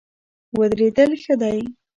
[0.59, 1.59] ودرېدل ښه دی.